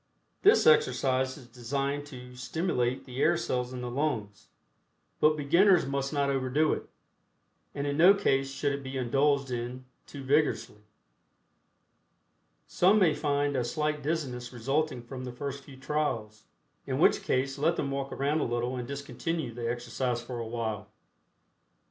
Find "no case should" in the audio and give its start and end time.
7.97-8.71